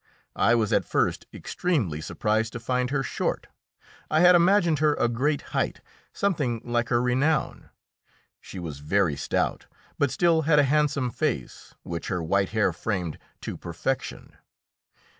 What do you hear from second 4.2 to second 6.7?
had imagined her a great height something